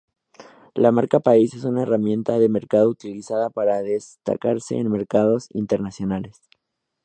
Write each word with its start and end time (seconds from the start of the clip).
La 0.73 0.91
marca 0.91 1.19
país 1.19 1.53
es 1.53 1.63
una 1.63 1.83
herramienta 1.83 2.39
de 2.39 2.49
mercadeo 2.49 2.89
utilizada 2.89 3.51
para 3.51 3.83
destacarse 3.83 4.75
en 4.77 4.89
mercados 4.91 5.45
internacionales. 5.53 6.41